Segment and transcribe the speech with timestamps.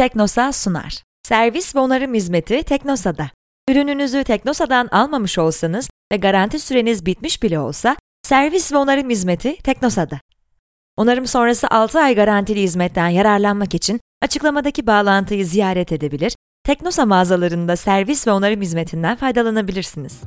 [0.00, 1.02] Teknosa sunar.
[1.22, 3.30] Servis ve onarım hizmeti Teknosa'da.
[3.68, 10.20] Ürününüzü Teknosa'dan almamış olsanız ve garanti süreniz bitmiş bile olsa, servis ve onarım hizmeti Teknosa'da.
[10.96, 18.26] Onarım sonrası 6 ay garantili hizmetten yararlanmak için açıklamadaki bağlantıyı ziyaret edebilir, Teknosa mağazalarında servis
[18.26, 20.20] ve onarım hizmetinden faydalanabilirsiniz.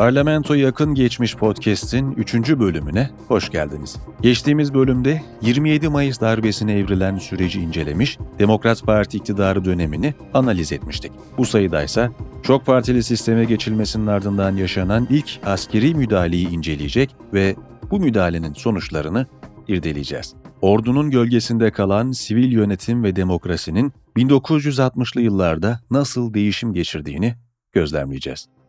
[0.00, 2.34] Parlamento Yakın Geçmiş Podcast'in 3.
[2.34, 3.96] bölümüne hoş geldiniz.
[4.22, 11.12] Geçtiğimiz bölümde 27 Mayıs darbesine evrilen süreci incelemiş, Demokrat Parti iktidarı dönemini analiz etmiştik.
[11.38, 12.10] Bu sayıdaysa
[12.42, 17.56] çok partili sisteme geçilmesinin ardından yaşanan ilk askeri müdahaleyi inceleyecek ve
[17.90, 19.26] bu müdahalenin sonuçlarını
[19.68, 20.34] irdeleyeceğiz.
[20.60, 27.34] Ordunun gölgesinde kalan sivil yönetim ve demokrasinin 1960'lı yıllarda nasıl değişim geçirdiğini
[27.72, 28.59] gözlemleyeceğiz.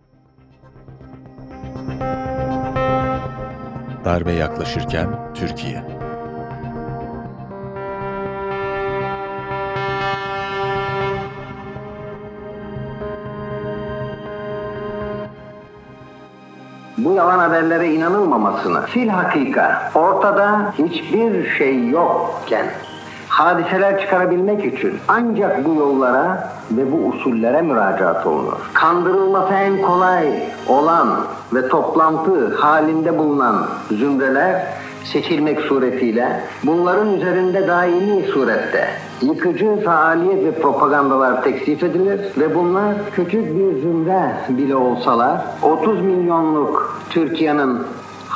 [4.05, 5.83] Darbe yaklaşırken Türkiye.
[16.97, 19.91] Bu yalan haberlere inanılmamasını, fil hakika.
[19.95, 22.65] Ortada hiçbir şey yokken
[23.31, 28.57] hadiseler çıkarabilmek için ancak bu yollara ve bu usullere müracaat olunur.
[28.73, 30.27] Kandırılması en kolay
[30.67, 31.07] olan
[31.53, 34.67] ve toplantı halinde bulunan zümreler
[35.03, 38.87] seçilmek suretiyle bunların üzerinde daimi surette
[39.21, 47.01] yıkıcı faaliyet ve propagandalar teksif edilir ve bunlar küçük bir zümre bile olsalar 30 milyonluk
[47.09, 47.79] Türkiye'nin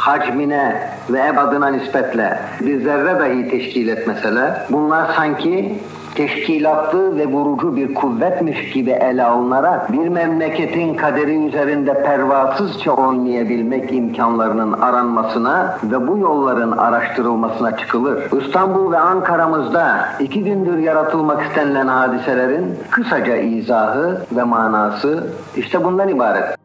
[0.05, 5.79] hacmine ve ebadına nispetle bir zerre dahi teşkil etmeseler bunlar sanki
[6.15, 14.73] teşkilatlı ve vurucu bir kuvvetmiş gibi ele alınarak bir memleketin kaderi üzerinde pervasızca oynayabilmek imkanlarının
[14.73, 18.23] aranmasına ve bu yolların araştırılmasına çıkılır.
[18.41, 26.64] İstanbul ve Ankara'mızda iki gündür yaratılmak istenilen hadiselerin kısaca izahı ve manası işte bundan ibaret.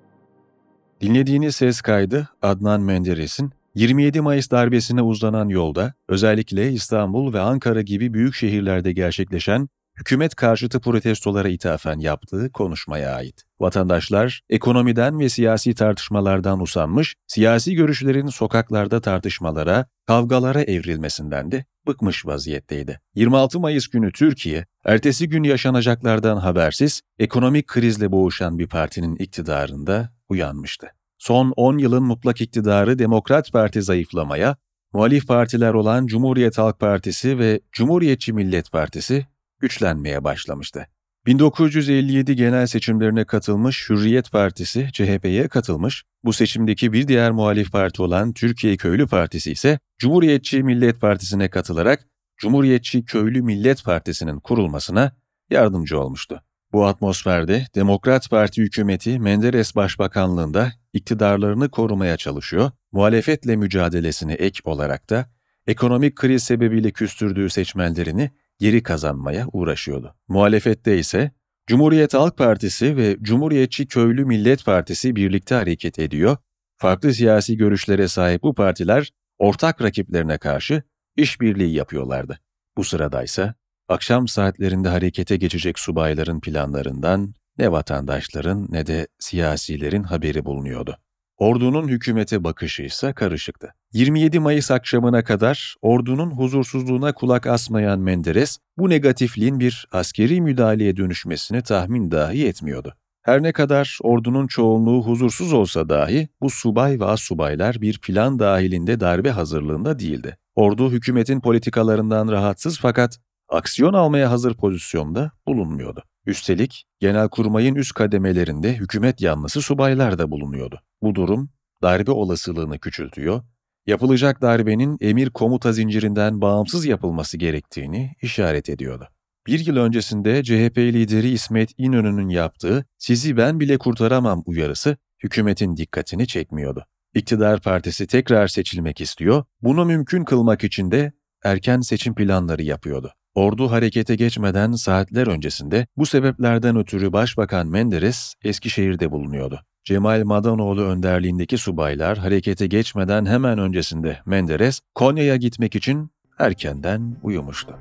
[1.01, 8.15] Dinlediğiniz ses kaydı Adnan Menderes'in 27 Mayıs darbesine uzanan yolda özellikle İstanbul ve Ankara gibi
[8.15, 9.69] büyük şehirlerde gerçekleşen
[9.99, 13.43] hükümet karşıtı protestolara ithafen yaptığı konuşmaya ait.
[13.61, 23.01] Vatandaşlar ekonomiden ve siyasi tartışmalardan usanmış, siyasi görüşlerin sokaklarda tartışmalara, kavgalara evrilmesinden de bıkmış vaziyetteydi.
[23.15, 30.87] 26 Mayıs günü Türkiye, ertesi gün yaşanacaklardan habersiz, ekonomik krizle boğuşan bir partinin iktidarında uyanmıştı.
[31.19, 34.57] Son 10 yılın mutlak iktidarı Demokrat Parti zayıflamaya,
[34.93, 39.27] muhalif partiler olan Cumhuriyet Halk Partisi ve Cumhuriyetçi Millet Partisi
[39.59, 40.87] güçlenmeye başlamıştı.
[41.27, 48.33] 1957 genel seçimlerine katılmış Hürriyet Partisi CHP'ye katılmış, bu seçimdeki bir diğer muhalif parti olan
[48.33, 55.13] Türkiye Köylü Partisi ise Cumhuriyetçi Millet Partisi'ne katılarak Cumhuriyetçi Köylü Millet Partisi'nin kurulmasına
[55.51, 56.43] yardımcı olmuştu.
[56.73, 65.27] Bu atmosferde Demokrat Parti hükümeti Menderes Başbakanlığında iktidarlarını korumaya çalışıyor, muhalefetle mücadelesine ek olarak da
[65.67, 70.15] ekonomik kriz sebebiyle küstürdüğü seçmenlerini geri kazanmaya uğraşıyordu.
[70.29, 71.31] Muhalefette ise
[71.67, 76.37] Cumhuriyet Halk Partisi ve Cumhuriyetçi Köylü Millet Partisi birlikte hareket ediyor,
[76.77, 80.83] farklı siyasi görüşlere sahip bu partiler ortak rakiplerine karşı
[81.17, 82.41] işbirliği yapıyorlardı.
[82.77, 83.55] Bu sıradaysa
[83.89, 90.97] akşam saatlerinde harekete geçecek subayların planlarından ne vatandaşların ne de siyasilerin haberi bulunuyordu.
[91.41, 93.75] Ordunun hükümete bakışı ise karışıktı.
[93.93, 101.63] 27 Mayıs akşamına kadar ordunun huzursuzluğuna kulak asmayan Menderes, bu negatifliğin bir askeri müdahaleye dönüşmesini
[101.63, 102.95] tahmin dahi etmiyordu.
[103.23, 109.01] Her ne kadar ordunun çoğunluğu huzursuz olsa dahi bu subay ve assubaylar bir plan dahilinde
[109.01, 110.37] darbe hazırlığında değildi.
[110.55, 113.19] Ordu hükümetin politikalarından rahatsız fakat
[113.49, 116.03] aksiyon almaya hazır pozisyonda bulunmuyordu.
[116.31, 120.81] Üstelik genelkurmayın üst kademelerinde hükümet yanlısı subaylar da bulunuyordu.
[121.03, 121.51] Bu durum
[121.83, 123.43] darbe olasılığını küçültüyor,
[123.87, 129.09] yapılacak darbenin emir komuta zincirinden bağımsız yapılması gerektiğini işaret ediyordu.
[129.47, 136.27] Bir yıl öncesinde CHP lideri İsmet İnönü'nün yaptığı sizi ben bile kurtaramam uyarısı hükümetin dikkatini
[136.27, 136.87] çekmiyordu.
[137.15, 141.13] İktidar partisi tekrar seçilmek istiyor, bunu mümkün kılmak için de
[141.45, 143.15] erken seçim planları yapıyordu.
[143.41, 149.61] Ordu harekete geçmeden saatler öncesinde bu sebeplerden ötürü Başbakan Menderes Eskişehir'de bulunuyordu.
[149.85, 157.79] Cemal Madanoğlu önderliğindeki subaylar harekete geçmeden hemen öncesinde Menderes Konya'ya gitmek için erkenden uyumuştu.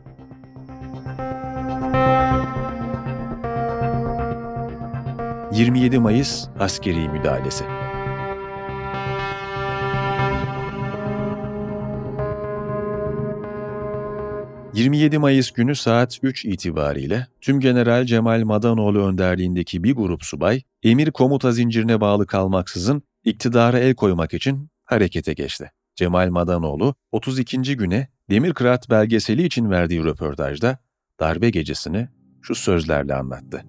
[5.51, 7.78] ...27 Mayıs askeri müdahalesi.
[14.79, 21.11] 27 Mayıs günü saat 3 itibariyle Tüm General Cemal Madanoğlu önderliğindeki bir grup subay, emir
[21.11, 25.71] komuta zincirine bağlı kalmaksızın iktidara el koymak için harekete geçti.
[25.95, 27.77] Cemal Madanoğlu 32.
[27.77, 30.77] güne Demirkırat belgeseli için verdiği röportajda
[31.19, 32.07] darbe gecesini
[32.41, 33.61] şu sözlerle anlattı.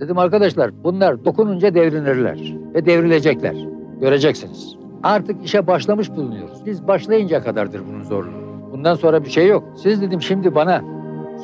[0.00, 3.56] Dedim arkadaşlar bunlar dokununca devrinirler ve devrilecekler.
[4.00, 4.76] Göreceksiniz.
[5.02, 6.66] Artık işe başlamış bulunuyoruz.
[6.66, 8.43] Biz başlayınca kadardır bunun zorluğu.
[8.74, 9.64] Bundan sonra bir şey yok.
[9.76, 10.84] Siz dedim şimdi bana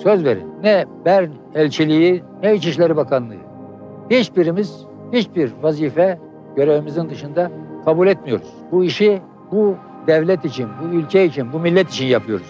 [0.02, 0.46] söz verin.
[0.62, 3.34] Ne Bern elçiliği ne İçişleri Bakanlığı.
[4.10, 6.18] Hiçbirimiz hiçbir vazife
[6.56, 7.50] görevimizin dışında
[7.84, 8.48] kabul etmiyoruz.
[8.72, 9.22] Bu işi
[9.52, 12.46] bu devlet için, bu ülke için, bu millet için yapıyoruz.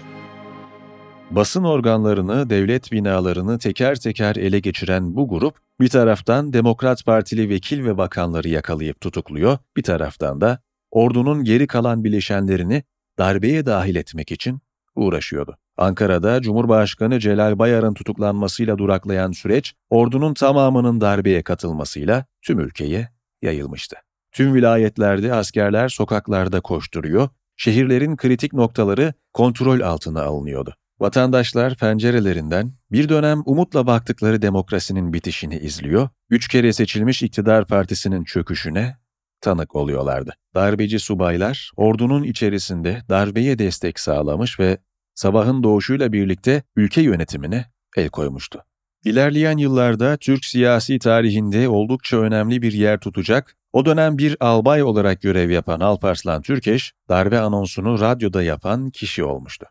[1.31, 7.85] Basın organlarını, devlet binalarını teker teker ele geçiren bu grup, bir taraftan Demokrat Partili vekil
[7.85, 10.59] ve bakanları yakalayıp tutukluyor, bir taraftan da
[10.91, 12.83] ordunun geri kalan bileşenlerini
[13.19, 14.61] darbeye dahil etmek için
[14.95, 15.57] uğraşıyordu.
[15.77, 23.09] Ankara'da Cumhurbaşkanı Celal Bayar'ın tutuklanmasıyla duraklayan süreç, ordunun tamamının darbeye katılmasıyla tüm ülkeye
[23.43, 23.97] yayılmıştı.
[24.33, 30.75] Tüm vilayetlerde askerler sokaklarda koşturuyor, şehirlerin kritik noktaları kontrol altına alınıyordu.
[31.01, 38.97] Vatandaşlar pencerelerinden bir dönem umutla baktıkları demokrasinin bitişini izliyor, üç kere seçilmiş iktidar partisinin çöküşüne
[39.41, 40.33] tanık oluyorlardı.
[40.55, 44.79] Darbeci subaylar ordunun içerisinde darbeye destek sağlamış ve
[45.15, 47.65] sabahın doğuşuyla birlikte ülke yönetimine
[47.97, 48.63] el koymuştu.
[49.05, 55.23] İlerleyen yıllarda Türk siyasi tarihinde oldukça önemli bir yer tutacak, o dönem bir albay olarak
[55.23, 59.67] görev yapan Alparslan Türkeş, darbe anonsunu radyoda yapan kişi olmuştu.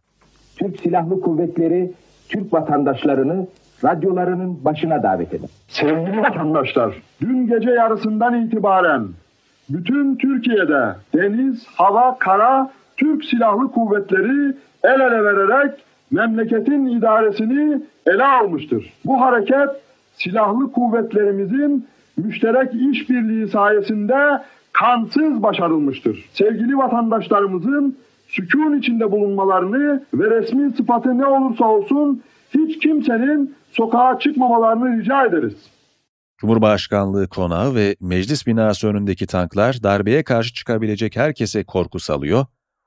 [0.56, 1.92] Türk Silahlı Kuvvetleri
[2.30, 3.48] Türk vatandaşlarını
[3.84, 5.50] radyolarının başına davet eder.
[5.68, 9.08] Sevgili vatandaşlar, dün gece yarısından itibaren
[9.70, 15.72] bütün Türkiye'de deniz, hava, kara Türk Silahlı Kuvvetleri el ele vererek
[16.12, 18.94] memleketin idaresini ele almıştır.
[19.06, 19.70] Bu hareket
[20.14, 21.88] silahlı kuvvetlerimizin
[22.18, 24.42] müşterek işbirliği sayesinde
[24.74, 26.30] kansız başarılmıştır.
[26.34, 32.22] Sevgili vatandaşlarımızın sükun içinde bulunmalarını ve resmi sıfatı ne olursa olsun
[32.54, 35.70] hiç kimsenin sokağa çıkmamalarını rica ederiz.
[36.40, 42.46] Cumhurbaşkanlığı konağı ve meclis binası önündeki tanklar darbeye karşı çıkabilecek herkese korku salıyor,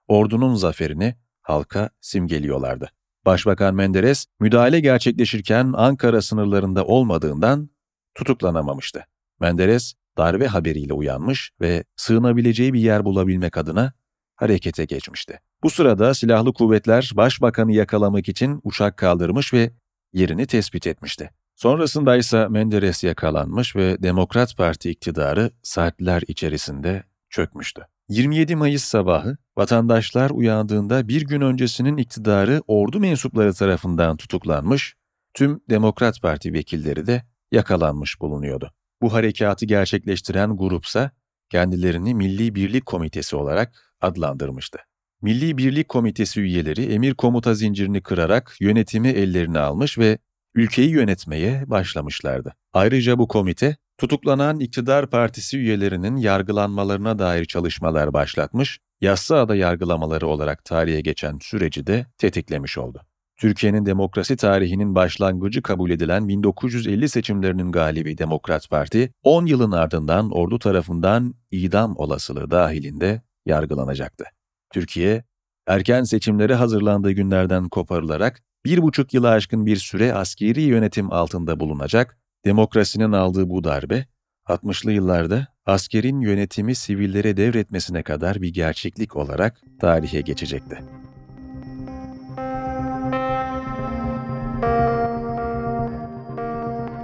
[0.09, 2.91] ordunun zaferini halka simgeliyorlardı.
[3.27, 7.71] Başbakan Menderes müdahale gerçekleşirken Ankara sınırlarında olmadığından
[8.15, 9.07] tutuklanamamıştı.
[9.41, 13.93] Menderes darbe haberiyle uyanmış ve sığınabileceği bir yer bulabilmek adına
[14.37, 15.41] harekete geçmişti.
[15.63, 19.71] Bu sırada silahlı kuvvetler başbakanı yakalamak için uçak kaldırmış ve
[20.13, 21.31] yerini tespit etmişti.
[21.63, 27.87] Sonrasında ise Menderes yakalanmış ve Demokrat Parti iktidarı saatler içerisinde çökmüştü.
[28.09, 34.95] 27 Mayıs sabahı vatandaşlar uyandığında bir gün öncesinin iktidarı ordu mensupları tarafından tutuklanmış,
[35.35, 37.23] tüm Demokrat Parti vekilleri de
[37.53, 38.73] yakalanmış bulunuyordu.
[39.03, 41.11] Bu harekatı gerçekleştiren grupsa
[41.51, 44.79] kendilerini Milli Birlik Komitesi olarak adlandırmıştı.
[45.21, 50.19] Milli Birlik Komitesi üyeleri emir komuta zincirini kırarak yönetimi ellerine almış ve
[50.55, 52.55] ülkeyi yönetmeye başlamışlardı.
[52.73, 61.01] Ayrıca bu komite, tutuklanan iktidar partisi üyelerinin yargılanmalarına dair çalışmalar başlatmış, Yassıada yargılamaları olarak tarihe
[61.01, 63.03] geçen süreci de tetiklemiş oldu.
[63.37, 70.59] Türkiye'nin demokrasi tarihinin başlangıcı kabul edilen 1950 seçimlerinin galibi Demokrat Parti, 10 yılın ardından ordu
[70.59, 74.25] tarafından idam olasılığı dahilinde yargılanacaktı.
[74.73, 75.25] Türkiye,
[75.67, 82.19] erken seçimlere hazırlandığı günlerden koparılarak bir buçuk yılı aşkın bir süre askeri yönetim altında bulunacak,
[82.45, 84.07] demokrasinin aldığı bu darbe,
[84.47, 90.79] 60'lı yıllarda askerin yönetimi sivillere devretmesine kadar bir gerçeklik olarak tarihe geçecekti.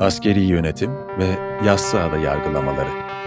[0.01, 3.18] Askeri yönetim ve Yassıada yargılamaları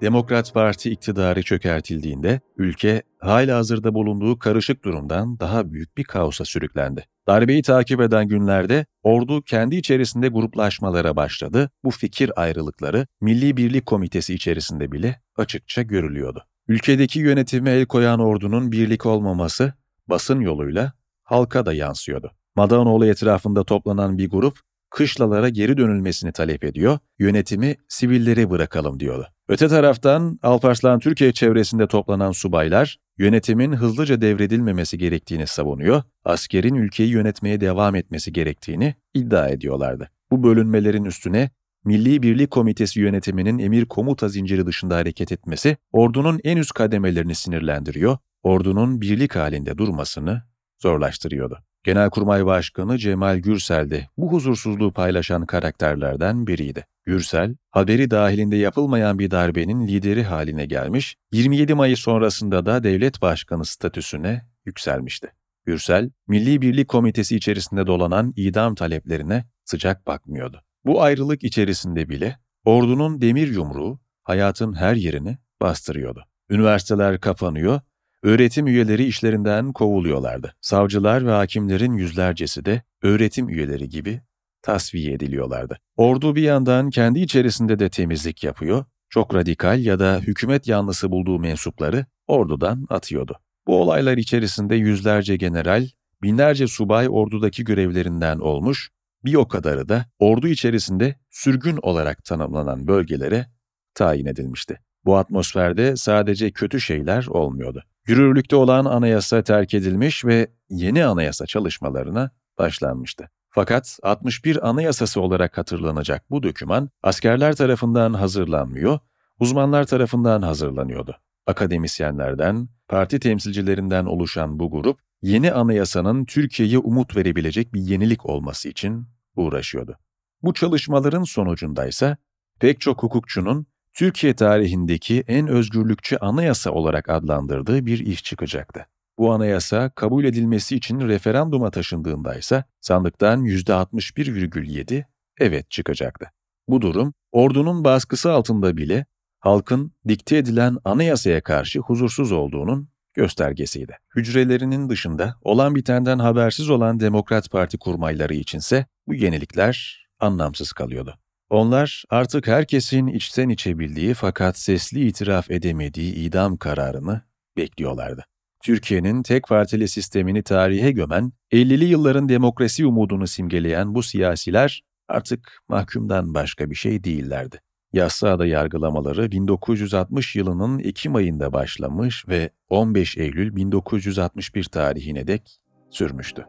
[0.00, 7.04] Demokrat Parti iktidarı çökertildiğinde ülke hala hazırda bulunduğu karışık durumdan daha büyük bir kaosa sürüklendi.
[7.26, 11.70] Darbeyi takip eden günlerde ordu kendi içerisinde gruplaşmalara başladı.
[11.84, 16.44] Bu fikir ayrılıkları Milli Birlik Komitesi içerisinde bile açıkça görülüyordu.
[16.68, 19.72] Ülkedeki yönetime el koyan ordunun birlik olmaması
[20.08, 20.92] basın yoluyla
[21.22, 22.32] halka da yansıyordu.
[22.56, 24.58] Madanoğlu etrafında toplanan bir grup
[24.90, 29.28] kışlalara geri dönülmesini talep ediyor, yönetimi sivillere bırakalım diyordu.
[29.50, 37.60] Öte taraftan Alparslan Türkiye çevresinde toplanan subaylar yönetimin hızlıca devredilmemesi gerektiğini savunuyor, askerin ülkeyi yönetmeye
[37.60, 40.10] devam etmesi gerektiğini iddia ediyorlardı.
[40.30, 41.50] Bu bölünmelerin üstüne
[41.84, 48.18] Milli Birlik Komitesi yönetiminin emir komuta zinciri dışında hareket etmesi ordunun en üst kademelerini sinirlendiriyor,
[48.42, 50.42] ordunun birlik halinde durmasını
[50.78, 51.58] zorlaştırıyordu.
[51.84, 56.86] Genelkurmay Başkanı Cemal Gürsel de bu huzursuzluğu paylaşan karakterlerden biriydi.
[57.04, 63.64] Gürsel, haberi dahilinde yapılmayan bir darbenin lideri haline gelmiş, 27 Mayıs sonrasında da devlet başkanı
[63.64, 65.32] statüsüne yükselmişti.
[65.66, 70.62] Gürsel, Milli Birlik Komitesi içerisinde dolanan idam taleplerine sıcak bakmıyordu.
[70.84, 76.24] Bu ayrılık içerisinde bile ordunun demir yumruğu hayatın her yerini bastırıyordu.
[76.50, 77.80] Üniversiteler kapanıyor,
[78.22, 80.54] öğretim üyeleri işlerinden kovuluyorlardı.
[80.60, 84.20] Savcılar ve hakimlerin yüzlercesi de öğretim üyeleri gibi
[84.62, 85.78] tasfiye ediliyorlardı.
[85.96, 91.38] Ordu bir yandan kendi içerisinde de temizlik yapıyor, çok radikal ya da hükümet yanlısı bulduğu
[91.38, 93.38] mensupları ordudan atıyordu.
[93.66, 95.86] Bu olaylar içerisinde yüzlerce general,
[96.22, 98.90] binlerce subay ordudaki görevlerinden olmuş,
[99.24, 103.46] bir o kadarı da ordu içerisinde sürgün olarak tanımlanan bölgelere
[103.94, 104.80] tayin edilmişti.
[105.04, 107.84] Bu atmosferde sadece kötü şeyler olmuyordu.
[108.06, 113.30] Yürürlükte olan anayasa terk edilmiş ve yeni anayasa çalışmalarına başlanmıştı.
[113.50, 118.98] Fakat 61 Anayasası olarak hatırlanacak bu döküman askerler tarafından hazırlanmıyor,
[119.40, 121.16] uzmanlar tarafından hazırlanıyordu.
[121.46, 129.06] Akademisyenlerden, parti temsilcilerinden oluşan bu grup, yeni anayasanın Türkiye'ye umut verebilecek bir yenilik olması için
[129.36, 129.98] uğraşıyordu.
[130.42, 132.16] Bu çalışmaların sonucundaysa
[132.60, 138.86] pek çok hukukçunun Türkiye tarihindeki en özgürlükçü anayasa olarak adlandırdığı bir iş çıkacaktı.
[139.18, 145.04] Bu anayasa kabul edilmesi için referanduma taşındığında ise sandıktan %61,7
[145.38, 146.30] evet çıkacaktı.
[146.68, 149.06] Bu durum ordunun baskısı altında bile
[149.38, 153.96] halkın dikte edilen anayasaya karşı huzursuz olduğunun göstergesiydi.
[154.16, 161.18] Hücrelerinin dışında olan bitenden habersiz olan Demokrat Parti kurmayları içinse bu yenilikler anlamsız kalıyordu.
[161.50, 167.20] Onlar artık herkesin içten içe bildiği fakat sesli itiraf edemediği idam kararını
[167.56, 168.24] bekliyorlardı.
[168.64, 176.34] Türkiye'nin tek partili sistemini tarihe gömen, 50'li yılların demokrasi umudunu simgeleyen bu siyasiler artık mahkumdan
[176.34, 177.60] başka bir şey değillerdi.
[177.92, 186.46] Yassıada yargılamaları 1960 yılının Ekim ayında başlamış ve 15 Eylül 1961 tarihine dek sürmüştü.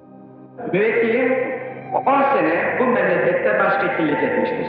[0.74, 1.31] Müvekkilim
[1.94, 4.68] 10 sene bu memlekette başvekillik etmiştir.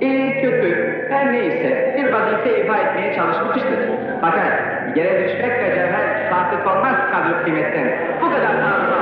[0.00, 3.78] İyi kötü her neyse bir vazife ifa etmeye çalışmıştır.
[4.20, 4.52] Fakat
[4.96, 8.18] yere düşmek ve cevher sabit olmaz kadro kıymetten.
[8.22, 8.98] Bu kadar tanrısal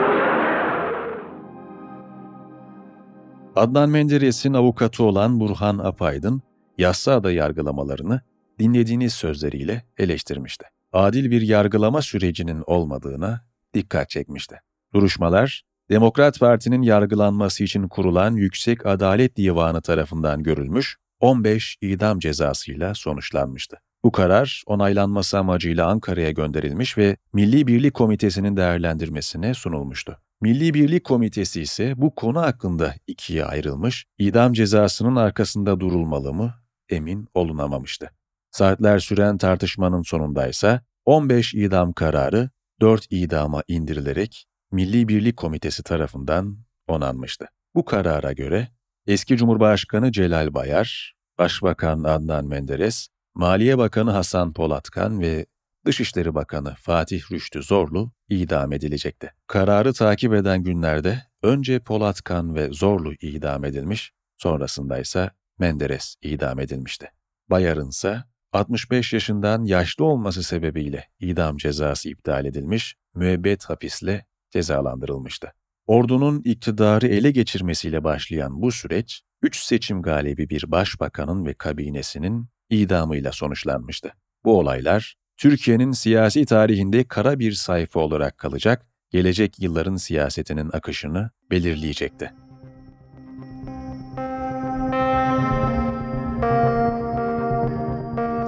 [3.57, 6.43] Adnan Menderes'in avukatı olan Burhan Apaydın,
[6.79, 8.21] Yassıada yargılamalarını
[8.59, 10.67] dinlediğiniz sözleriyle eleştirmişti.
[10.93, 13.41] Adil bir yargılama sürecinin olmadığına
[13.75, 14.61] dikkat çekmişti.
[14.95, 23.77] Duruşmalar, Demokrat Parti'nin yargılanması için kurulan Yüksek Adalet Divanı tarafından görülmüş, 15 idam cezasıyla sonuçlanmıştı.
[24.05, 30.19] Bu karar onaylanması amacıyla Ankara'ya gönderilmiş ve Milli Birlik Komitesi'nin değerlendirmesine sunulmuştu.
[30.41, 36.55] Milli Birlik Komitesi ise bu konu hakkında ikiye ayrılmış, idam cezasının arkasında durulmalı mı
[36.89, 38.11] emin olunamamıştı.
[38.51, 42.51] Saatler süren tartışmanın sonundaysa 15 idam kararı
[42.81, 47.47] 4 idama indirilerek Milli Birlik Komitesi tarafından onanmıştı.
[47.75, 48.69] Bu karara göre
[49.07, 55.47] eski Cumhurbaşkanı Celal Bayar, Başbakan Adnan Menderes, Maliye Bakanı Hasan Polatkan ve
[55.87, 59.33] Dışişleri Bakanı Fatih Rüştü Zorlu idam edilecekti.
[59.47, 67.11] Kararı takip eden günlerde önce Polatkan ve Zorlu idam edilmiş, sonrasında ise Menderes idam edilmişti.
[67.51, 75.53] Bayar'ın ise 65 yaşından yaşlı olması sebebiyle idam cezası iptal edilmiş, müebbet hapisle cezalandırılmıştı.
[75.87, 83.33] Ordunun iktidarı ele geçirmesiyle başlayan bu süreç, üç seçim galibi bir başbakanın ve kabinesinin idamıyla
[83.33, 84.13] sonuçlanmıştı.
[84.45, 92.33] Bu olaylar, Türkiye'nin siyasi tarihinde kara bir sayfa olarak kalacak, gelecek yılların siyasetinin akışını belirleyecekti.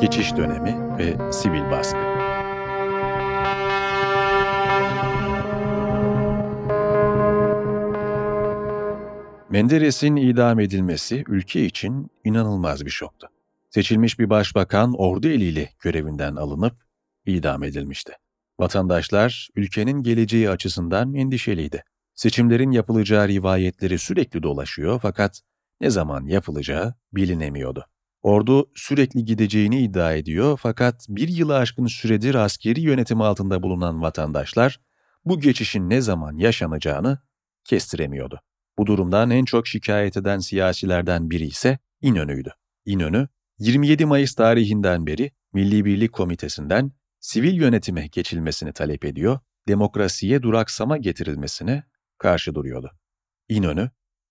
[0.01, 2.08] Geçiş dönemi ve sivil baskı
[9.51, 13.29] Menderes'in idam edilmesi ülke için inanılmaz bir şoktu.
[13.71, 16.77] Seçilmiş bir başbakan ordu eliyle görevinden alınıp
[17.27, 18.13] idam edilmişti.
[18.61, 21.85] Vatandaşlar ülkenin geleceği açısından endişeliydi.
[22.15, 25.41] Seçimlerin yapılacağı rivayetleri sürekli dolaşıyor fakat
[25.81, 27.87] ne zaman yapılacağı bilinemiyordu.
[28.23, 34.81] Ordu sürekli gideceğini iddia ediyor fakat bir yılı aşkın süredir askeri yönetim altında bulunan vatandaşlar
[35.25, 37.19] bu geçişin ne zaman yaşanacağını
[37.65, 38.41] kestiremiyordu.
[38.79, 42.51] Bu durumdan en çok şikayet eden siyasilerden biri ise İnönü'ydü.
[42.85, 50.97] İnönü, 27 Mayıs tarihinden beri Milli Birlik Komitesi'nden sivil yönetime geçilmesini talep ediyor, demokrasiye duraksama
[50.97, 51.85] getirilmesine
[52.19, 52.91] karşı duruyordu.
[53.49, 53.91] İnönü,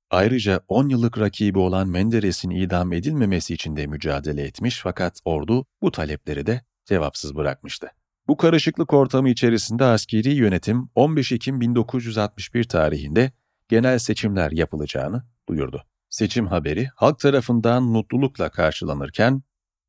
[0.09, 5.91] ayrıca 10 yıllık rakibi olan Menderes'in idam edilmemesi için de mücadele etmiş fakat ordu bu
[5.91, 7.87] talepleri de cevapsız bırakmıştı.
[8.27, 13.31] Bu karışıklık ortamı içerisinde askeri yönetim 15 Ekim 1961 tarihinde
[13.67, 15.83] genel seçimler yapılacağını duyurdu.
[16.09, 19.43] Seçim haberi halk tarafından mutlulukla karşılanırken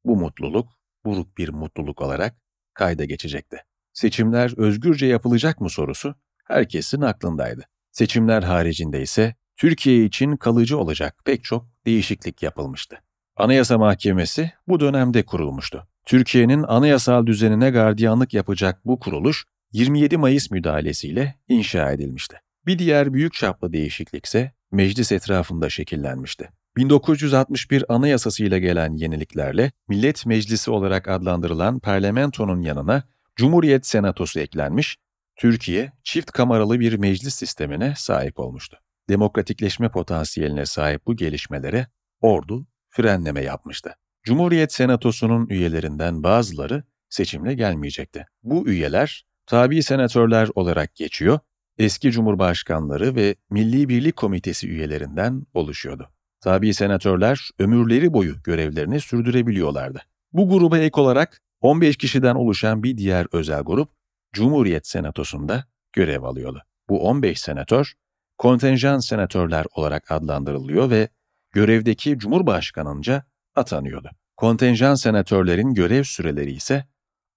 [0.04, 0.68] bu mutluluk
[1.04, 2.36] buruk bir mutluluk olarak
[2.74, 3.56] kayda geçecekti.
[3.92, 7.64] Seçimler özgürce yapılacak mı sorusu herkesin aklındaydı.
[7.92, 12.98] Seçimler haricinde ise Türkiye için kalıcı olacak pek çok değişiklik yapılmıştı.
[13.36, 15.88] Anayasa Mahkemesi bu dönemde kurulmuştu.
[16.06, 22.40] Türkiye'nin anayasal düzenine gardiyanlık yapacak bu kuruluş 27 Mayıs müdahalesiyle inşa edilmişti.
[22.68, 26.48] Bir diğer büyük çaplı değişiklik ise meclis etrafında şekillenmişti.
[26.76, 33.02] 1961 Anayasası ile gelen yeniliklerle Millet Meclisi olarak adlandırılan parlamentonun yanına
[33.36, 34.96] Cumhuriyet Senatosu eklenmiş,
[35.36, 38.78] Türkiye çift kameralı bir meclis sistemine sahip olmuştu.
[39.08, 41.86] Demokratikleşme potansiyeline sahip bu gelişmelere
[42.20, 43.94] ordu frenleme yapmıştı.
[44.22, 48.26] Cumhuriyet Senatosu'nun üyelerinden bazıları seçimle gelmeyecekti.
[48.42, 51.38] Bu üyeler tabi senatörler olarak geçiyor,
[51.78, 56.08] eski cumhurbaşkanları ve Milli Birlik Komitesi üyelerinden oluşuyordu.
[56.40, 60.02] Tabi senatörler ömürleri boyu görevlerini sürdürebiliyorlardı.
[60.32, 63.90] Bu gruba ek olarak 15 kişiden oluşan bir diğer özel grup
[64.32, 66.62] Cumhuriyet Senatosu'nda görev alıyordu.
[66.88, 67.92] Bu 15 senatör
[68.38, 71.08] kontenjan senatörler olarak adlandırılıyor ve
[71.52, 74.10] görevdeki Cumhurbaşkanınca atanıyordu.
[74.36, 76.84] Kontenjan senatörlerin görev süreleri ise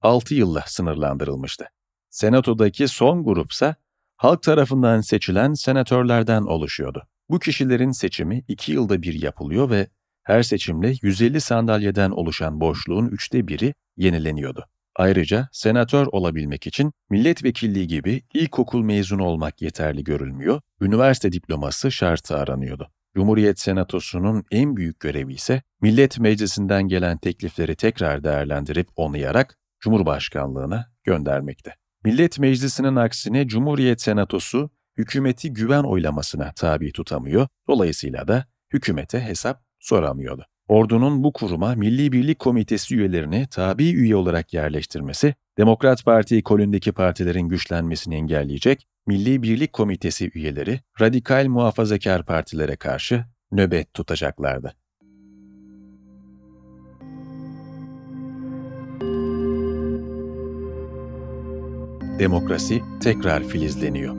[0.02, 1.66] 6 yılla sınırlandırılmıştı.
[2.10, 3.76] Senatodaki son grupsa
[4.22, 7.08] halk tarafından seçilen senatörlerden oluşuyordu.
[7.30, 9.88] Bu kişilerin seçimi 2 yılda bir yapılıyor ve
[10.24, 14.66] her seçimle 150 sandalyeden oluşan boşluğun üçte biri yenileniyordu.
[14.96, 22.92] Ayrıca senatör olabilmek için milletvekilliği gibi ilkokul mezunu olmak yeterli görülmüyor, üniversite diploması şartı aranıyordu.
[23.16, 31.76] Cumhuriyet Senatosu'nun en büyük görevi ise Millet Meclisi'nden gelen teklifleri tekrar değerlendirip onayarak Cumhurbaşkanlığına göndermekte.
[32.04, 40.46] Millet Meclisi'nin aksine Cumhuriyet Senatosu hükümeti güven oylamasına tabi tutamıyor, dolayısıyla da hükümete hesap soramıyordu.
[40.68, 47.50] Ordunun bu kuruma Milli Birlik Komitesi üyelerini tabi üye olarak yerleştirmesi, Demokrat Parti kolündeki partilerin
[47.50, 54.81] güçlenmesini engelleyecek, Milli Birlik Komitesi üyeleri radikal muhafazakar partilere karşı nöbet tutacaklardı.
[62.22, 64.16] Demokrasi tekrar filizleniyor.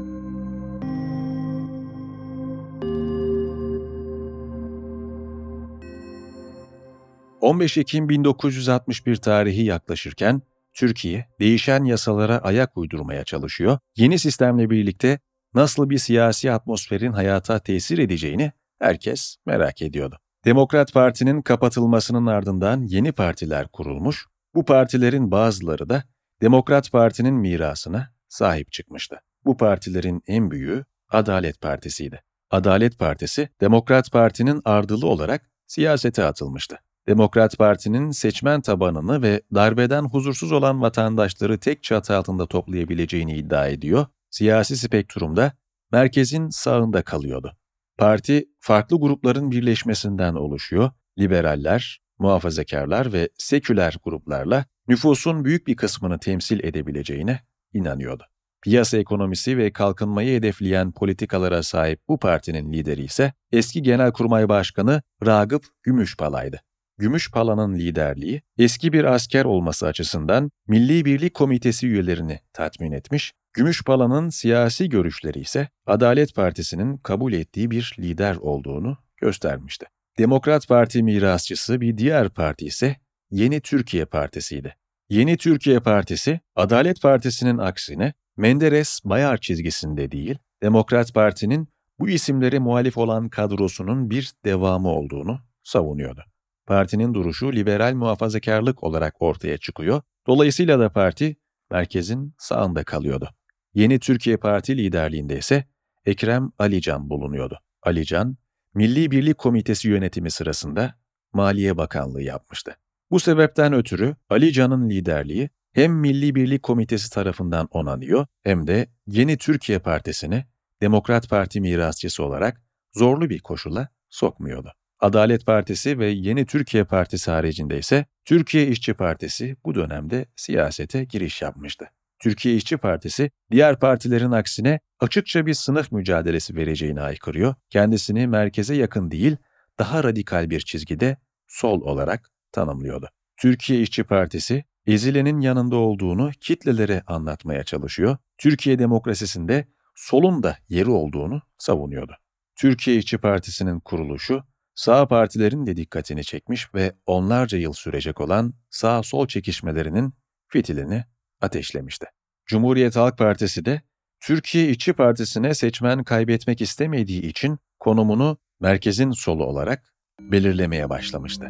[7.40, 10.42] 15 Ekim 1961 tarihi yaklaşırken
[10.74, 13.78] Türkiye değişen yasalara ayak uydurmaya çalışıyor.
[13.96, 15.18] Yeni sistemle birlikte
[15.54, 20.18] nasıl bir siyasi atmosferin hayata tesir edeceğini herkes merak ediyordu.
[20.44, 26.11] Demokrat Parti'nin kapatılmasının ardından yeni partiler kurulmuş, bu partilerin bazıları da
[26.42, 29.20] Demokrat Parti'nin mirasına sahip çıkmıştı.
[29.44, 32.22] Bu partilerin en büyüğü Adalet Partisi'ydi.
[32.50, 36.78] Adalet Partisi, Demokrat Parti'nin ardılı olarak siyasete atılmıştı.
[37.08, 44.06] Demokrat Parti'nin seçmen tabanını ve darbeden huzursuz olan vatandaşları tek çatı altında toplayabileceğini iddia ediyor,
[44.30, 45.52] siyasi spektrumda
[45.92, 47.56] merkezin sağında kalıyordu.
[47.98, 56.64] Parti, farklı grupların birleşmesinden oluşuyor, liberaller, muhafazakarlar ve seküler gruplarla nüfusun büyük bir kısmını temsil
[56.64, 57.40] edebileceğine
[57.72, 58.24] inanıyordu.
[58.62, 65.64] Piyasa ekonomisi ve kalkınmayı hedefleyen politikalara sahip bu partinin lideri ise eski Genelkurmay Başkanı Ragıp
[65.82, 66.60] Gümüşpala'ydı.
[66.98, 74.88] Gümüşpala'nın liderliği, eski bir asker olması açısından Milli Birlik Komitesi üyelerini tatmin etmiş, Gümüşpala'nın siyasi
[74.88, 79.86] görüşleri ise Adalet Partisi'nin kabul ettiği bir lider olduğunu göstermişti.
[80.18, 82.96] Demokrat Parti mirasçısı bir diğer parti ise
[83.30, 84.76] Yeni Türkiye Partisi'ydi.
[85.08, 92.98] Yeni Türkiye Partisi, Adalet Partisi'nin aksine Menderes Bayar çizgisinde değil, Demokrat Parti'nin bu isimlere muhalif
[92.98, 96.24] olan kadrosunun bir devamı olduğunu savunuyordu.
[96.66, 100.02] Partinin duruşu liberal muhafazakarlık olarak ortaya çıkıyor.
[100.26, 101.36] Dolayısıyla da parti
[101.70, 103.28] merkezin sağında kalıyordu.
[103.74, 105.64] Yeni Türkiye Parti liderliğinde ise
[106.06, 107.58] Ekrem Alican bulunuyordu.
[107.82, 108.36] Alican,
[108.74, 110.94] Milli Birlik Komitesi yönetimi sırasında
[111.32, 112.76] Maliye Bakanlığı yapmıştı.
[113.10, 119.78] Bu sebepten ötürü Alican'ın liderliği hem Milli Birlik Komitesi tarafından onanıyor hem de Yeni Türkiye
[119.78, 120.44] Partisi'ni
[120.80, 124.72] Demokrat Parti mirasçısı olarak zorlu bir koşula sokmuyordu.
[125.00, 131.42] Adalet Partisi ve Yeni Türkiye Partisi haricinde ise Türkiye İşçi Partisi bu dönemde siyasete giriş
[131.42, 131.90] yapmıştı.
[132.22, 139.10] Türkiye İşçi Partisi diğer partilerin aksine açıkça bir sınıf mücadelesi vereceğini aykırıyor, kendisini merkeze yakın
[139.10, 139.36] değil,
[139.78, 141.16] daha radikal bir çizgide
[141.48, 143.08] sol olarak tanımlıyordu.
[143.36, 151.42] Türkiye İşçi Partisi, ezilenin yanında olduğunu kitlelere anlatmaya çalışıyor, Türkiye demokrasisinde solun da yeri olduğunu
[151.58, 152.12] savunuyordu.
[152.56, 159.26] Türkiye İşçi Partisi'nin kuruluşu, sağ partilerin de dikkatini çekmiş ve onlarca yıl sürecek olan sağ-sol
[159.26, 160.14] çekişmelerinin
[160.48, 161.04] fitilini
[161.42, 162.06] ateşlemişti.
[162.46, 163.82] Cumhuriyet Halk Partisi de
[164.20, 171.48] Türkiye İşçi Partisi'ne seçmen kaybetmek istemediği için konumunu merkezin solu olarak belirlemeye başlamıştı.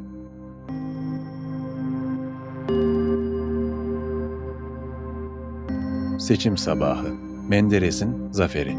[6.19, 7.15] Seçim sabahı
[7.49, 8.77] Menderes'in zaferi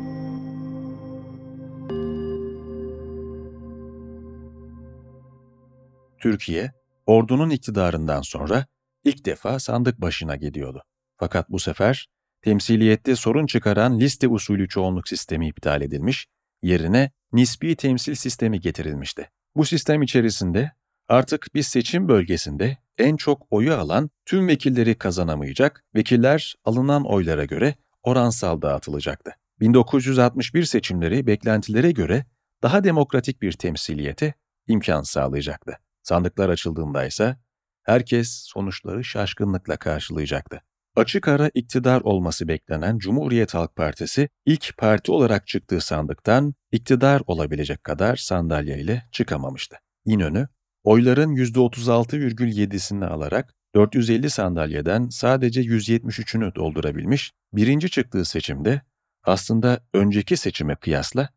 [6.20, 6.72] Türkiye,
[7.06, 8.66] ordunun iktidarından sonra
[9.04, 10.84] ilk defa sandık başına gidiyordu.
[11.24, 12.08] Fakat bu sefer
[12.42, 16.28] temsiliyette sorun çıkaran liste usulü çoğunluk sistemi iptal edilmiş,
[16.62, 19.30] yerine nispi temsil sistemi getirilmişti.
[19.56, 20.72] Bu sistem içerisinde
[21.08, 27.76] artık bir seçim bölgesinde en çok oyu alan tüm vekilleri kazanamayacak, vekiller alınan oylara göre
[28.04, 29.32] oransal dağıtılacaktı.
[29.60, 32.26] 1961 seçimleri beklentilere göre
[32.64, 34.34] daha demokratik bir temsiliyete
[34.68, 35.78] imkan sağlayacaktı.
[36.02, 37.38] Sandıklar açıldığında ise
[37.84, 40.62] herkes sonuçları şaşkınlıkla karşılayacaktı.
[40.96, 47.84] Açık ara iktidar olması beklenen Cumhuriyet Halk Partisi ilk parti olarak çıktığı sandıktan iktidar olabilecek
[47.84, 49.76] kadar sandalyeyle çıkamamıştı.
[50.06, 50.48] İnönü,
[50.84, 58.82] oyların %36,7'sini alarak 450 sandalyeden sadece 173'ünü doldurabilmiş, birinci çıktığı seçimde
[59.24, 61.30] aslında önceki seçime kıyasla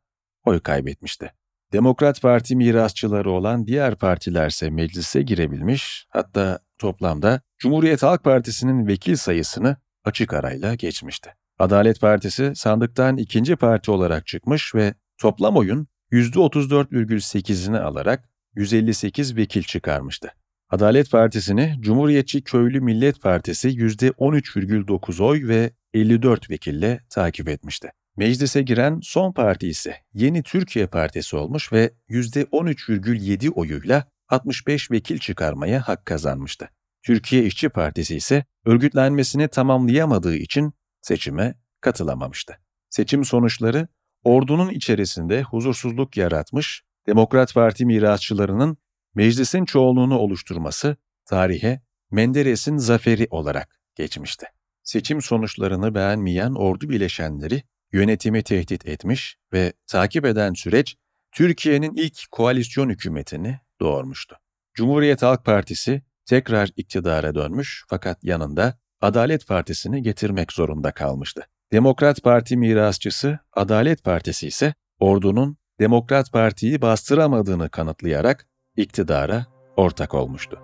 [0.45, 1.33] oy kaybetmişti.
[1.73, 9.77] Demokrat Parti mirasçıları olan diğer partilerse meclise girebilmiş, hatta toplamda Cumhuriyet Halk Partisi'nin vekil sayısını
[10.05, 11.31] açık arayla geçmişti.
[11.59, 20.33] Adalet Partisi sandıktan ikinci parti olarak çıkmış ve toplam oyun %34,8'ini alarak 158 vekil çıkarmıştı.
[20.71, 27.91] Adalet Partisi'ni Cumhuriyetçi Köylü Millet Partisi %13,9 oy ve 54 vekille takip etmişti.
[28.17, 35.89] Meclise giren son parti ise Yeni Türkiye Partisi olmuş ve %13,7 oyuyla 65 vekil çıkarmaya
[35.89, 36.69] hak kazanmıştı.
[37.03, 42.59] Türkiye İşçi Partisi ise örgütlenmesini tamamlayamadığı için seçime katılamamıştı.
[42.91, 43.89] Seçim sonuçları
[44.25, 48.77] ordunun içerisinde huzursuzluk yaratmış, Demokrat Parti mirasçılarının
[49.15, 54.47] meclisin çoğunluğunu oluşturması tarihe Menderes'in zaferi olarak geçmişti.
[54.83, 57.63] Seçim sonuçlarını beğenmeyen ordu bileşenleri
[57.93, 60.97] yönetimi tehdit etmiş ve takip eden süreç
[61.33, 64.37] Türkiye'nin ilk koalisyon hükümetini doğurmuştu.
[64.75, 71.47] Cumhuriyet Halk Partisi tekrar iktidara dönmüş fakat yanında Adalet Partisi'ni getirmek zorunda kalmıştı.
[71.73, 80.61] Demokrat Parti mirasçısı Adalet Partisi ise ordunun Demokrat Parti'yi bastıramadığını kanıtlayarak iktidara ortak olmuştu.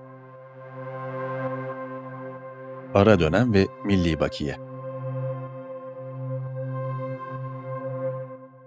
[2.94, 4.56] Ara dönem ve Milli Bakiye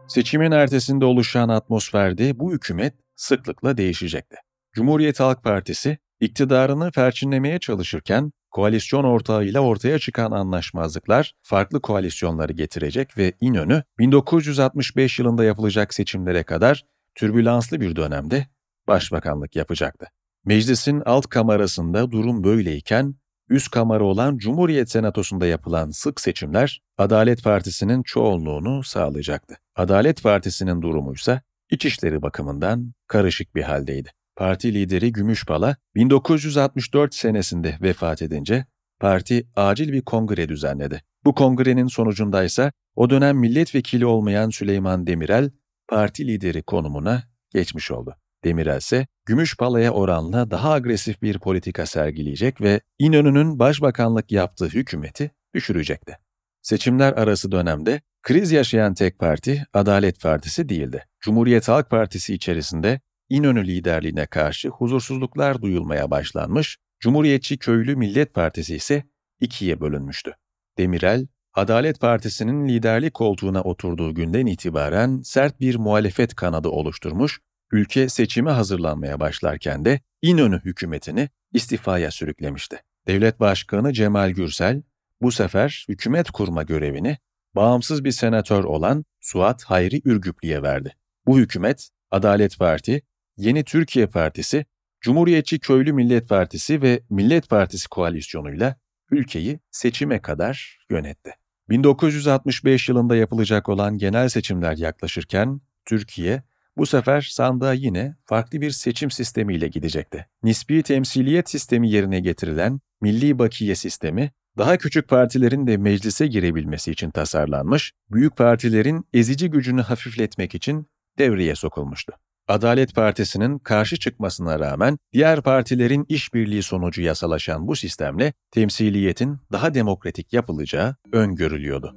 [0.08, 4.36] Seçimin ertesinde oluşan atmosferde bu hükümet sıklıkla değişecekti.
[4.74, 13.34] Cumhuriyet Halk Partisi iktidarını perçinlemeye çalışırken koalisyon ortağıyla ortaya çıkan anlaşmazlıklar farklı koalisyonları getirecek ve
[13.42, 16.84] İnönü 1965 yılında yapılacak seçimlere kadar
[17.16, 18.48] türbülanslı bir dönemde
[18.88, 20.08] başbakanlık yapacaktı.
[20.46, 23.16] Meclisin alt kamerasında durum böyleyken
[23.50, 29.56] üst kamera olan Cumhuriyet Senatosu'nda yapılan sık seçimler Adalet Partisi'nin çoğunluğunu sağlayacaktı.
[29.76, 34.12] Adalet Partisi'nin durumuysa içişleri bakımından karışık bir haldeydi.
[34.36, 38.66] Parti lideri Gümüşpala 1964 senesinde vefat edince
[39.00, 41.02] parti acil bir kongre düzenledi.
[41.26, 45.52] Bu kongrenin sonucunda ise o dönem milletvekili olmayan Süleyman Demirel
[45.88, 47.24] parti lideri konumuna
[47.54, 48.16] geçmiş oldu.
[48.44, 56.18] Demirel ise Gümüşpala'ya oranla daha agresif bir politika sergileyecek ve İnönü'nün başbakanlık yaptığı hükümeti düşürecekti.
[56.62, 61.06] Seçimler arası dönemde kriz yaşayan tek parti Adalet Partisi değildi.
[61.20, 69.04] Cumhuriyet Halk Partisi içerisinde İnönü liderliğine karşı huzursuzluklar duyulmaya başlanmış, Cumhuriyetçi Köylü Millet Partisi ise
[69.40, 70.36] ikiye bölünmüştü.
[70.78, 77.40] Demirel, Adalet Partisi'nin liderlik koltuğuna oturduğu günden itibaren sert bir muhalefet kanadı oluşturmuş,
[77.72, 82.80] ülke seçime hazırlanmaya başlarken de İnönü hükümetini istifaya sürüklemişti.
[83.08, 84.82] Devlet Başkanı Cemal Gürsel,
[85.22, 87.18] bu sefer hükümet kurma görevini
[87.56, 90.96] bağımsız bir senatör olan Suat Hayri Ürgüplü'ye verdi.
[91.28, 93.02] Bu hükümet, Adalet Parti,
[93.38, 94.66] Yeni Türkiye Partisi,
[95.02, 98.76] Cumhuriyetçi Köylü Millet Partisi ve Millet Partisi koalisyonuyla
[99.12, 101.32] ülkeyi seçime kadar yönetti.
[101.70, 106.44] 1965 yılında yapılacak olan genel seçimler yaklaşırken Türkiye
[106.78, 110.28] bu sefer sandığa yine farklı bir seçim sistemiyle gidecekti.
[110.44, 117.12] Nispi temsiliyet sistemi yerine getirilen Milli Bakiye sistemi, daha küçük partilerin de meclise girebilmesi için
[117.12, 120.88] tasarlanmış, büyük partilerin ezici gücünü hafifletmek için
[121.18, 122.14] devreye sokulmuştu.
[122.48, 130.34] Adalet Partisi'nin karşı çıkmasına rağmen diğer partilerin işbirliği sonucu yasalaşan bu sistemle temsiliyetin daha demokratik
[130.34, 131.96] yapılacağı öngörülüyordu.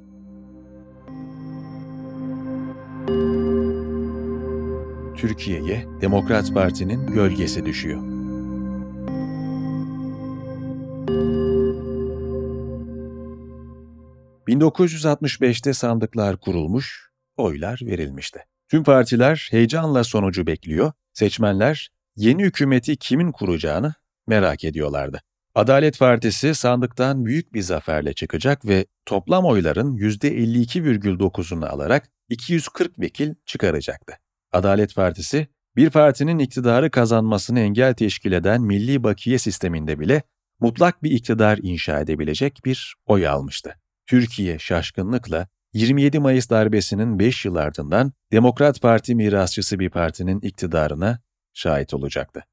[5.16, 8.18] Türkiye'ye Demokrat Parti'nin gölgesi düşüyor.
[14.48, 18.38] ...1965'te sandıklar kurulmuş, oylar verilmişti.
[18.68, 23.94] Tüm partiler heyecanla sonucu bekliyor, seçmenler yeni hükümeti kimin kuracağını
[24.26, 25.20] merak ediyorlardı.
[25.54, 34.14] Adalet Partisi sandıktan büyük bir zaferle çıkacak ve toplam oyların %52,9'unu alarak 240 vekil çıkaracaktı.
[34.52, 40.22] Adalet Partisi, bir partinin iktidarı kazanmasını engel teşkil eden milli bakiye sisteminde bile
[40.60, 43.74] mutlak bir iktidar inşa edebilecek bir oy almıştı.
[44.08, 51.20] Türkiye şaşkınlıkla 27 Mayıs darbesinin 5 yıl ardından Demokrat Parti mirasçısı bir partinin iktidarına
[51.54, 52.44] şahit olacaktı.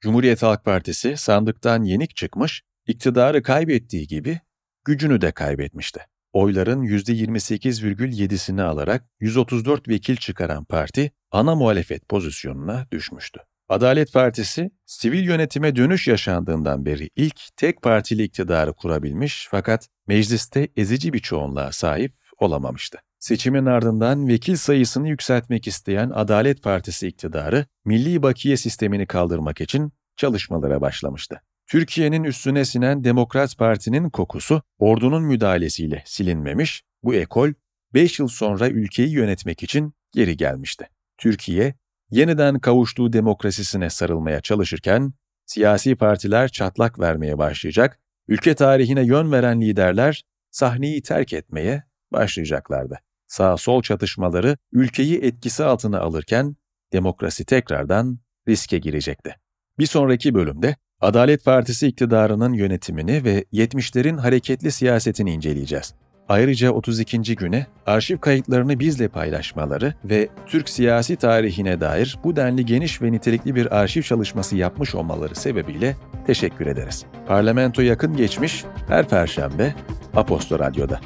[0.00, 4.40] Cumhuriyet Halk Partisi sandıktan yenik çıkmış, iktidarı kaybettiği gibi
[4.84, 6.00] gücünü de kaybetmişti.
[6.32, 13.40] Oyların %28,7'sini alarak 134 vekil çıkaran parti ana muhalefet pozisyonuna düşmüştü.
[13.68, 21.12] Adalet Partisi, sivil yönetime dönüş yaşandığından beri ilk tek partili iktidarı kurabilmiş fakat mecliste ezici
[21.12, 22.98] bir çoğunluğa sahip olamamıştı.
[23.18, 30.80] Seçimin ardından vekil sayısını yükseltmek isteyen Adalet Partisi iktidarı, milli bakiye sistemini kaldırmak için çalışmalara
[30.80, 31.40] başlamıştı.
[31.66, 37.50] Türkiye'nin üstüne sinen Demokrat Parti'nin kokusu ordunun müdahalesiyle silinmemiş, bu ekol
[37.94, 40.88] 5 yıl sonra ülkeyi yönetmek için geri gelmişti.
[41.18, 41.74] Türkiye,
[42.14, 45.12] yeniden kavuştuğu demokrasisine sarılmaya çalışırken,
[45.46, 52.98] siyasi partiler çatlak vermeye başlayacak, ülke tarihine yön veren liderler sahneyi terk etmeye başlayacaklardı.
[53.26, 56.56] Sağ-sol çatışmaları ülkeyi etkisi altına alırken
[56.92, 59.36] demokrasi tekrardan riske girecekti.
[59.78, 65.94] Bir sonraki bölümde Adalet Partisi iktidarının yönetimini ve 70'lerin hareketli siyasetini inceleyeceğiz.
[66.28, 67.36] Ayrıca 32.
[67.36, 73.54] güne arşiv kayıtlarını bizle paylaşmaları ve Türk siyasi tarihine dair bu denli geniş ve nitelikli
[73.54, 77.04] bir arşiv çalışması yapmış olmaları sebebiyle teşekkür ederiz.
[77.26, 79.74] Parlamento yakın geçmiş her perşembe
[80.14, 81.00] Aposto Radyo'da.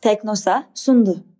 [0.00, 1.30] Teknosa sundu.